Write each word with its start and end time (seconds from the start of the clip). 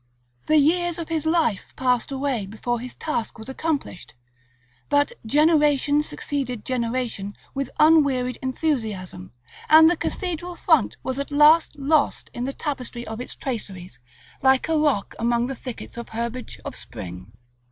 The 0.47 0.57
years 0.57 0.97
of 0.97 1.09
his 1.09 1.27
life 1.27 1.73
passed 1.75 2.11
away 2.11 2.47
before 2.47 2.79
his 2.79 2.95
task 2.95 3.37
was 3.37 3.49
accomplished; 3.49 4.15
but 4.89 5.11
generation 5.27 6.01
succeeded 6.01 6.65
generation 6.65 7.35
with 7.53 7.69
unwearied 7.79 8.39
enthusiasm, 8.41 9.31
and 9.69 9.87
the 9.91 9.95
cathedral 9.95 10.55
front 10.55 10.97
was 11.03 11.19
at 11.19 11.29
last 11.29 11.77
lost 11.77 12.31
in 12.33 12.45
the 12.45 12.51
tapestry 12.53 13.05
of 13.05 13.21
its 13.21 13.35
traceries, 13.35 13.99
like 14.41 14.67
a 14.67 14.75
rock 14.75 15.13
among 15.19 15.45
the 15.45 15.53
thickets 15.55 15.97
and 15.99 16.09
herbage 16.09 16.59
of 16.65 16.75
spring. 16.75 17.33